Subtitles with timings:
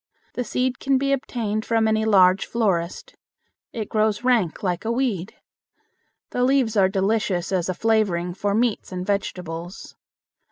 [0.33, 3.13] The seed can be obtained from any large florist.
[3.71, 5.35] It grows rank like a weed.
[6.31, 9.95] The leaves are delicious as a flavoring for meats and vegetables.